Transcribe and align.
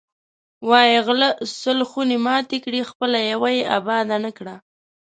وایی 0.69 0.97
غله 1.07 1.29
سل 1.61 1.79
خونې 1.89 2.17
ماتې 2.25 2.57
کړې، 2.63 2.81
خپله 2.89 3.17
یوه 3.31 3.49
یې 3.57 3.63
اباده 3.77 4.17
نه 4.25 4.31
کړه. 4.37 4.55